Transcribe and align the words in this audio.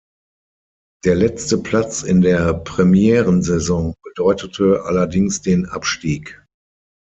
Der 1.05 1.13
letzte 1.13 1.59
Platz 1.59 2.01
in 2.01 2.21
der 2.21 2.55
Premierensaison 2.55 3.93
bedeute 4.01 4.81
allerdings 4.85 5.43
den 5.43 5.67
Abstieg. 5.67 6.43